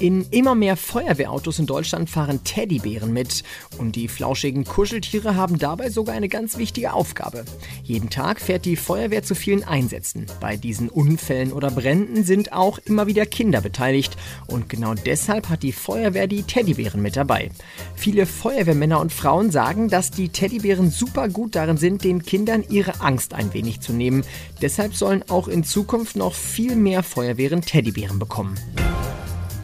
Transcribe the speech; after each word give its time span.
In 0.00 0.24
immer 0.30 0.54
mehr 0.54 0.78
Feuerwehrautos 0.78 1.58
in 1.58 1.66
Deutschland 1.66 2.08
fahren 2.08 2.42
Teddybären 2.42 3.12
mit. 3.12 3.42
Und 3.76 3.96
die 3.96 4.08
flauschigen 4.08 4.64
Kuscheltiere 4.64 5.36
haben 5.36 5.58
dabei 5.58 5.90
sogar 5.90 6.14
eine 6.14 6.30
ganz 6.30 6.56
wichtige 6.56 6.94
Aufgabe. 6.94 7.44
Jeden 7.84 8.08
Tag 8.08 8.40
fährt 8.40 8.64
die 8.64 8.76
Feuerwehr 8.76 9.22
zu 9.22 9.34
vielen 9.34 9.62
Einsätzen. 9.62 10.24
Bei 10.40 10.56
diesen 10.56 10.88
Unfällen 10.88 11.52
oder 11.52 11.70
Bränden 11.70 12.24
sind 12.24 12.54
auch 12.54 12.78
immer 12.78 13.08
wieder 13.08 13.26
Kinder 13.26 13.60
beteiligt. 13.60 14.16
Und 14.46 14.70
genau 14.70 14.94
deshalb 14.94 15.50
hat 15.50 15.62
die 15.62 15.72
Feuerwehr 15.72 16.26
die 16.26 16.44
Teddybären 16.44 17.02
mit 17.02 17.16
dabei. 17.16 17.50
Viele 17.94 18.24
Feuerwehrmänner 18.24 19.00
und 19.00 19.12
Frauen 19.12 19.50
sagen, 19.50 19.88
dass 19.88 20.10
die 20.10 20.30
Teddybären 20.30 20.90
super 20.90 21.28
gut 21.28 21.54
darin 21.54 21.76
sind, 21.76 22.04
den 22.04 22.22
Kindern 22.22 22.64
ihre 22.70 23.02
Angst 23.02 23.34
ein 23.34 23.52
wenig 23.52 23.80
zu 23.80 23.92
nehmen. 23.92 24.24
Deshalb 24.62 24.94
sollen 24.94 25.28
auch 25.28 25.46
in 25.46 25.62
Zukunft 25.62 26.16
noch 26.16 26.32
viel 26.32 26.74
mehr 26.74 27.02
Feuerwehren 27.02 27.60
Teddybären 27.60 28.18
bekommen. 28.18 28.58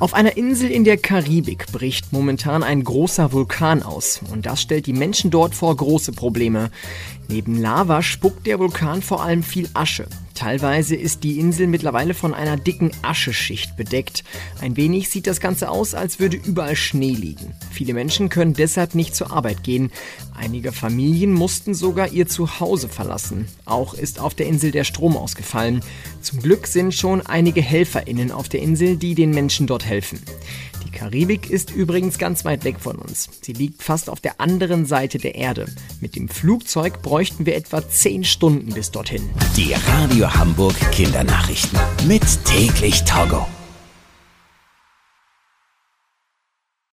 Auf 0.00 0.14
einer 0.14 0.38
Insel 0.38 0.70
in 0.70 0.84
der 0.84 0.96
Karibik 0.96 1.66
bricht 1.72 2.10
momentan 2.10 2.62
ein 2.62 2.82
großer 2.82 3.32
Vulkan 3.32 3.82
aus 3.82 4.22
und 4.32 4.46
das 4.46 4.62
stellt 4.62 4.86
die 4.86 4.94
Menschen 4.94 5.30
dort 5.30 5.54
vor 5.54 5.76
große 5.76 6.12
Probleme. 6.12 6.70
Neben 7.28 7.60
Lava 7.60 8.02
spuckt 8.02 8.46
der 8.46 8.58
Vulkan 8.58 9.02
vor 9.02 9.22
allem 9.22 9.42
viel 9.42 9.68
Asche. 9.74 10.06
Teilweise 10.40 10.96
ist 10.96 11.22
die 11.22 11.38
Insel 11.38 11.66
mittlerweile 11.66 12.14
von 12.14 12.32
einer 12.32 12.56
dicken 12.56 12.92
Ascheschicht 13.02 13.76
bedeckt. 13.76 14.24
Ein 14.58 14.74
wenig 14.74 15.10
sieht 15.10 15.26
das 15.26 15.38
Ganze 15.38 15.68
aus, 15.68 15.92
als 15.92 16.18
würde 16.18 16.38
überall 16.38 16.76
Schnee 16.76 17.12
liegen. 17.12 17.52
Viele 17.70 17.92
Menschen 17.92 18.30
können 18.30 18.54
deshalb 18.54 18.94
nicht 18.94 19.14
zur 19.14 19.32
Arbeit 19.32 19.62
gehen. 19.62 19.92
Einige 20.34 20.72
Familien 20.72 21.34
mussten 21.34 21.74
sogar 21.74 22.08
ihr 22.08 22.26
Zuhause 22.26 22.88
verlassen. 22.88 23.48
Auch 23.66 23.92
ist 23.92 24.18
auf 24.18 24.34
der 24.34 24.46
Insel 24.46 24.70
der 24.70 24.84
Strom 24.84 25.14
ausgefallen. 25.14 25.82
Zum 26.22 26.40
Glück 26.40 26.66
sind 26.66 26.94
schon 26.94 27.20
einige 27.20 27.60
HelferInnen 27.60 28.32
auf 28.32 28.48
der 28.48 28.62
Insel, 28.62 28.96
die 28.96 29.14
den 29.14 29.32
Menschen 29.32 29.66
dort 29.66 29.84
helfen. 29.84 30.22
Die 30.92 30.98
Karibik 30.98 31.50
ist 31.50 31.70
übrigens 31.70 32.18
ganz 32.18 32.44
weit 32.44 32.64
weg 32.64 32.80
von 32.80 32.96
uns. 32.96 33.28
Sie 33.42 33.52
liegt 33.52 33.82
fast 33.82 34.10
auf 34.10 34.20
der 34.20 34.40
anderen 34.40 34.86
Seite 34.86 35.18
der 35.18 35.34
Erde. 35.34 35.66
Mit 36.00 36.16
dem 36.16 36.28
Flugzeug 36.28 37.02
bräuchten 37.02 37.46
wir 37.46 37.54
etwa 37.56 37.86
10 37.86 38.24
Stunden 38.24 38.72
bis 38.72 38.90
dorthin. 38.90 39.30
Die 39.56 39.74
Radio 39.86 40.32
Hamburg 40.34 40.74
Kindernachrichten. 40.90 41.78
Mit 42.06 42.22
täglich 42.44 43.04
Togo. 43.04 43.46